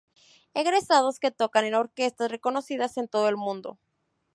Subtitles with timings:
[0.55, 3.77] Egresados que tocan en orquestas reconocidas en todo el mundo.